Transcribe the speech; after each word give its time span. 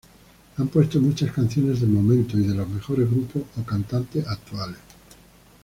Han 0.57 0.67
puesto 0.69 0.99
muchas 0.99 1.31
canciones 1.31 1.79
del 1.81 1.91
momento 1.91 2.35
y 2.35 2.47
de 2.47 2.55
los 2.55 2.67
mejores 2.67 3.07
grupos 3.07 3.43
o 3.61 3.63
cantantes 3.63 4.27
actuales. 4.27 4.79